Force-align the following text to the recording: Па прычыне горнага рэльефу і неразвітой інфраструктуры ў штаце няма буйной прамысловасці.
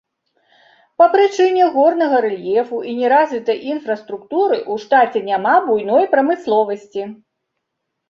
Па 1.01 1.05
прычыне 1.15 1.67
горнага 1.75 2.17
рэльефу 2.25 2.81
і 2.93 2.95
неразвітой 3.03 3.63
інфраструктуры 3.75 4.57
ў 4.71 4.87
штаце 4.87 5.25
няма 5.31 5.55
буйной 5.71 6.13
прамысловасці. 6.19 7.11